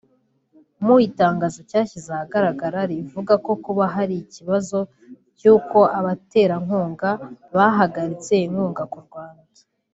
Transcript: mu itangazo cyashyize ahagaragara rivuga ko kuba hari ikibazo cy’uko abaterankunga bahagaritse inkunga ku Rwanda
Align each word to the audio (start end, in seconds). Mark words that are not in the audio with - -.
mu 0.85 0.95
itangazo 1.07 1.59
cyashyize 1.69 2.07
ahagaragara 2.15 2.79
rivuga 2.91 3.33
ko 3.45 3.51
kuba 3.63 3.83
hari 3.95 4.15
ikibazo 4.23 4.77
cy’uko 5.37 5.79
abaterankunga 5.99 7.09
bahagaritse 7.55 8.33
inkunga 8.47 8.83
ku 8.93 8.99
Rwanda 9.07 9.51